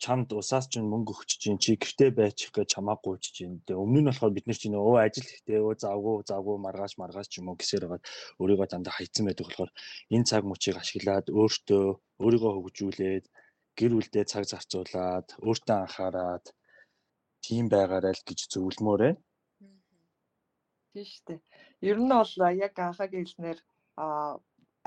чамд 0.03 0.29
усаас 0.33 0.65
ч 0.71 0.81
мөнгө 0.81 1.13
өгч 1.13 1.31
чинь 1.41 1.61
чи 1.63 1.75
гэртээ 1.75 2.11
байчих 2.19 2.51
гэж 2.55 2.67
чамаагүй 2.73 3.15
ч 3.23 3.25
чинь. 3.35 3.61
Тэгээ 3.65 3.81
өмнө 3.83 3.99
нь 4.01 4.09
болохоор 4.09 4.33
бид 4.35 4.45
нар 4.47 4.59
чинь 4.61 4.77
өө 4.77 4.97
ажил 5.05 5.27
ихтэй 5.27 5.59
өө 5.61 5.73
завгүй 5.83 6.15
завгүй 6.29 6.55
маргааш 6.61 6.93
маргааш 7.01 7.27
ч 7.29 7.33
юм 7.39 7.49
уу 7.49 7.57
гэсээр 7.59 7.85
байгаа 7.89 8.01
өөрийгөө 8.41 8.67
дандаа 8.69 8.93
хайцсан 8.95 9.25
байдаг 9.25 9.45
болохоор 9.47 9.71
энэ 10.15 10.27
цаг 10.29 10.43
мөчийг 10.45 10.77
ашиглаад 10.79 11.25
өөртөө 11.39 11.85
өөрийгөө 12.23 12.51
хөгжүүлээд 12.53 13.25
гэр 13.77 13.91
бүлдээ 13.95 14.25
цаг 14.31 14.43
зарцуулаад 14.51 15.27
өөртөө 15.47 15.77
анхаарад 15.81 16.45
тийм 17.45 17.65
байгаарай 17.73 18.13
л 18.13 18.27
гэж 18.27 18.39
зөвлөмөр 18.53 19.01
байна. 19.01 19.19
Тийм 20.93 21.05
шүү 21.07 21.23
дээ. 21.27 21.39
Ер 21.89 21.97
нь 22.03 22.11
бол 22.11 22.33
яг 22.67 22.73
анхаагийн 22.77 23.23
хэлснээр 23.23 23.59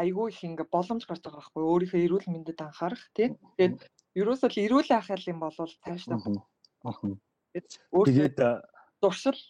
айгүй 0.00 0.30
их 0.30 0.40
ингээ 0.42 0.68
боломж 0.70 1.02
гарч 1.06 1.22
байгаа 1.22 1.40
байхгүй 1.40 1.62
өөрийнхөө 1.62 2.00
эрүүл 2.06 2.28
мэндэд 2.30 2.60
анхаарах 2.66 3.04
тийм. 3.14 3.38
Тэгээд 3.58 3.78
ерөөсөө 4.18 4.50
л 4.50 4.62
эрүүл 4.66 4.90
анхаарал 4.90 5.30
юм 5.30 5.40
бол 5.42 5.54
цаашдаа. 5.54 6.18
Тэгээд 7.54 8.38
зуршил 9.00 9.40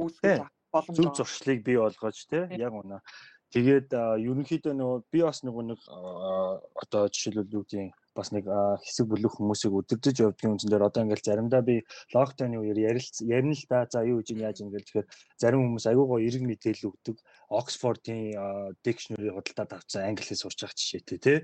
үүсгэж 0.00 0.40
боломж 0.72 0.96
зөв 0.96 1.12
зуршлыг 1.14 1.60
бий 1.64 1.78
болгож 1.78 2.16
тийм 2.30 2.48
яг 2.56 2.72
үнэ. 2.72 2.98
Тэгээд 3.54 3.88
ерөнхийдөө 3.94 4.74
нөгөө 4.74 4.98
би 5.12 5.20
бас 5.22 5.44
нөгөө 5.46 5.64
нэг 5.68 5.80
одоо 6.82 7.02
жишээлбэл 7.12 7.52
гэдгийг 7.52 7.94
бас 8.14 8.30
нэг 8.32 8.46
хэсэг 8.46 9.06
бүлэг 9.10 9.32
хүмүүсийг 9.34 9.74
өдөрдөж 9.74 10.16
явдгийн 10.22 10.54
үндсэн 10.54 10.70
дээр 10.70 10.86
одоо 10.88 11.02
ингээл 11.02 11.28
заримдаа 11.28 11.62
би 11.66 11.82
локдауны 12.14 12.62
үеэр 12.62 12.78
ярилц 12.94 13.20
ярина 13.26 13.54
л 13.58 13.66
да 13.68 13.84
за 13.90 14.06
юу 14.06 14.22
гэж 14.22 14.28
яаж 14.38 14.58
ингээл 14.62 14.86
тэгэхээр 14.86 15.08
зарим 15.42 15.60
хүмүүс 15.66 15.84
аягүй 15.90 16.06
гоо 16.06 16.20
эрг 16.22 16.42
мэдээлэл 16.46 16.88
өгдөг. 16.94 17.16
Oxford-ийн 17.50 18.22
dictionary 18.86 19.30
худалдаад 19.34 19.72
авсан 19.82 20.06
англи 20.06 20.24
хэл 20.24 20.42
сурч 20.42 20.58
байгаа 20.62 20.78
жишээтэй 20.78 21.18
тий 21.18 21.38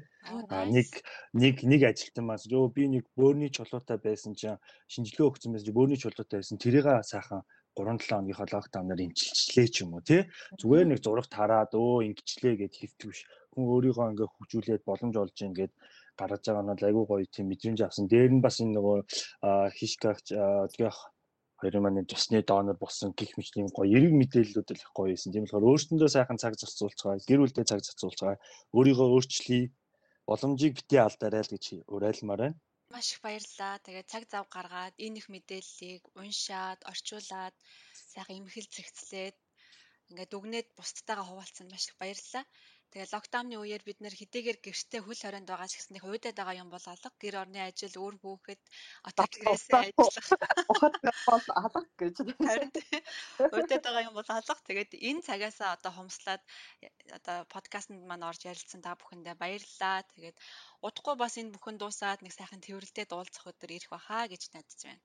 нэг 0.70 0.88
нэг 1.34 1.56
нэг 1.66 1.80
ажилтан 1.90 2.24
маань 2.26 2.46
өө 2.46 2.70
би 2.70 2.82
нэг 2.86 3.04
бөөрийн 3.18 3.50
чулуутай 3.50 3.98
байсан 3.98 4.32
чинь 4.38 4.58
шинжилгээ 4.88 5.28
өгсөн 5.28 5.52
байсан 5.52 5.66
чинь 5.66 5.78
бөөрийн 5.78 6.02
чулуутай 6.02 6.38
байсан. 6.38 6.58
Тэрийг 6.58 6.86
сайхан 7.04 7.42
3-7 7.78 8.10
хоногийн 8.10 8.52
локдаунаар 8.54 9.00
имчилчлээ 9.06 9.66
ч 9.70 9.76
юм 9.82 9.94
уу 9.94 10.02
тий 10.02 10.26
зүгээр 10.60 10.86
нэг 10.90 11.00
зураг 11.04 11.26
тараад 11.30 11.72
өө 11.74 12.04
ингэчлээ 12.08 12.54
хэлдэг 12.66 13.08
биш 13.10 13.20
хүн 13.54 13.64
өөрийгөө 13.72 14.06
ингээ 14.10 14.28
хөгжүүлээд 14.30 14.82
боломж 14.88 15.14
олж 15.22 15.36
ингээд 15.46 15.72
гаргаж 16.20 16.44
байгаа 16.44 16.64
нь 16.64 16.86
айгүй 16.88 17.04
гоё 17.08 17.24
тийм 17.34 17.46
мэдрэмж 17.48 17.80
авсан. 17.82 18.04
Дээр 18.12 18.30
нь 18.36 18.44
бас 18.44 18.56
энэ 18.62 18.76
нөгөө 18.76 18.98
хишгагч 19.78 20.26
тэгээ 20.72 20.92
хоёрын 21.60 21.82
маань 21.84 22.08
тусны 22.08 22.40
донор 22.40 22.76
болсон 22.80 23.12
гих 23.12 23.36
мичний 23.36 23.68
гоё 23.68 23.92
эрг 23.96 24.12
мэдээллүүд 24.16 24.68
л 24.72 24.80
их 24.80 24.92
гоё 24.96 25.12
байсан. 25.12 25.32
Тийм 25.32 25.44
болохоор 25.44 25.68
өөртөндөө 25.68 26.08
сайхан 26.12 26.40
цаг 26.40 26.54
зарцуулцгаа, 26.56 27.20
гэр 27.28 27.40
бүлдээ 27.44 27.68
цаг 27.68 27.80
зарцуулцгаа, 27.84 28.34
өөрийгөө 28.76 29.08
өөрчлөе, 29.14 29.64
боломжийг 30.28 30.72
битээ 30.78 31.00
алдаарай 31.04 31.42
л 31.44 31.52
гэж 31.52 31.64
уриалмаар 31.94 32.40
байна. 32.40 32.56
Маш 32.90 33.06
их 33.12 33.20
баярлалаа. 33.22 33.78
Тэгээд 33.84 34.10
цаг 34.12 34.24
зав 34.32 34.44
гаргаад 34.48 34.94
энэ 35.04 35.18
их 35.20 35.26
мэдээллийг 35.30 36.02
уншаад, 36.16 36.80
орчуулад, 36.90 37.54
сайхан 38.12 38.40
имхэл 38.40 38.68
зэгцлээд 38.74 39.36
ингээд 40.10 40.32
дүгнээд 40.32 40.68
бусдтайгаа 40.78 41.26
хуваалцсан 41.28 41.66
маш 41.70 41.84
их 41.86 41.96
баярлалаа. 42.00 42.44
Тэгээ 42.90 43.14
локдаунны 43.14 43.56
үеэр 43.62 43.82
бид 43.86 43.98
нэр 44.02 44.14
хэдийгээр 44.18 44.58
гэртээ 44.66 45.00
хөл 45.06 45.22
хорионд 45.22 45.46
байгаа 45.46 45.70
ч 45.70 45.78
гэсэндээ 45.78 46.10
уйдаад 46.10 46.38
байгаа 46.42 46.58
юм 46.58 46.70
бол 46.74 46.86
алга 46.90 47.10
гэр 47.22 47.36
орны 47.38 47.62
ажил 47.62 47.94
өөр 48.02 48.14
хүүхэд 48.18 48.62
отогрээсээ 49.06 49.94
ажиллах 49.94 50.28
ухад 50.66 50.94
бол 50.98 51.46
алга 51.54 51.80
гэж. 52.02 52.14
Харин 52.50 52.72
уйдаад 53.54 53.84
байгаа 53.86 54.06
юм 54.10 54.16
бол 54.18 54.26
алга. 54.26 54.66
Тэгээд 54.66 54.92
энэ 55.06 55.22
цагаасаа 55.22 55.78
одоо 55.78 55.92
хомслаад 55.94 56.42
одоо 57.14 57.36
подкастт 57.46 57.94
маань 57.94 58.26
орж 58.26 58.42
ярилцсан 58.50 58.82
та 58.82 58.98
бүхэндээ 58.98 59.38
баярлалаа. 59.38 60.02
Тэгээд 60.10 60.36
удахгүй 60.82 61.14
бас 61.14 61.38
энэ 61.38 61.54
бүхэн 61.54 61.78
дуусаад 61.78 62.26
нэг 62.26 62.34
сайхан 62.34 62.58
тэрвэрлдээд 62.58 63.14
уулзах 63.14 63.54
өдөр 63.54 63.70
ирэх 63.70 63.94
баха 63.94 64.26
гэж 64.26 64.50
найдаж 64.50 64.82
байна. 64.82 65.02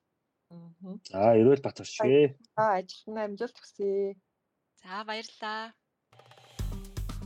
За, 1.06 1.38
эрүүл 1.38 1.62
бат 1.62 1.86
оршвэ. 1.86 2.34
За, 2.58 2.82
ажилтнаа 2.82 3.26
амжилт 3.30 3.58
хүсье. 3.62 4.18
За, 4.82 5.06
баярлалаа. 5.06 5.74